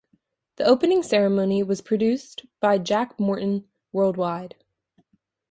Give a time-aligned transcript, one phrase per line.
[0.55, 4.55] The Opening Ceremony was produced by Jack Morton Worldwide.